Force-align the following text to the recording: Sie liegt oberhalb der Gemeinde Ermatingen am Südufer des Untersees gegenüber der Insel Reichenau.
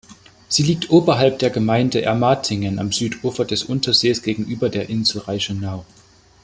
Sie 0.47 0.63
liegt 0.63 0.89
oberhalb 0.89 1.37
der 1.37 1.51
Gemeinde 1.51 2.01
Ermatingen 2.01 2.79
am 2.79 2.91
Südufer 2.91 3.45
des 3.45 3.61
Untersees 3.61 4.23
gegenüber 4.23 4.67
der 4.67 4.89
Insel 4.89 5.19
Reichenau. 5.21 5.85